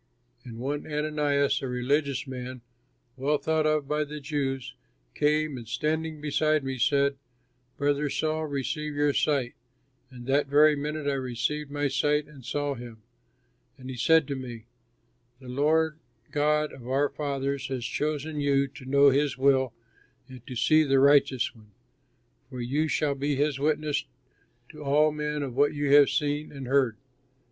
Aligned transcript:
And 0.43 0.57
one 0.57 0.87
Ananias, 0.91 1.61
a 1.61 1.67
religious 1.67 2.25
man, 2.25 2.61
well 3.17 3.37
thought 3.37 3.67
of 3.67 3.87
by 3.87 4.03
the 4.03 4.19
Jews, 4.19 4.73
came 5.13 5.57
and, 5.59 5.67
standing 5.67 6.19
beside 6.19 6.63
me, 6.63 6.79
said, 6.79 7.17
'Brother 7.77 8.09
Saul, 8.09 8.47
receive 8.47 8.95
your 8.95 9.13
sight,' 9.13 9.53
and 10.09 10.25
that 10.25 10.47
very 10.47 10.75
minute 10.75 11.05
I 11.07 11.13
received 11.13 11.69
my 11.69 11.87
sight 11.87 12.25
and 12.25 12.43
saw 12.43 12.73
him. 12.73 13.03
And 13.77 13.91
he 13.91 13.95
said 13.95 14.27
to 14.29 14.35
me, 14.35 14.65
'The 15.39 15.93
God 16.31 16.71
of 16.73 16.87
our 16.87 17.07
fathers 17.09 17.67
has 17.67 17.85
chosen 17.85 18.39
you 18.41 18.67
to 18.69 18.85
know 18.85 19.11
his 19.11 19.37
will 19.37 19.71
and 20.27 20.41
to 20.47 20.55
see 20.55 20.81
the 20.83 20.97
Righteous 20.97 21.53
One. 21.53 21.73
For 22.49 22.59
you 22.59 22.87
shall 22.87 23.13
be 23.13 23.35
his 23.35 23.59
witness 23.59 24.05
to 24.69 24.83
all 24.83 25.11
men 25.11 25.43
of 25.43 25.55
what 25.55 25.75
you 25.75 25.91
have 25.93 26.09
seen 26.09 26.51
and 26.51 26.65
heard.' 26.65 26.97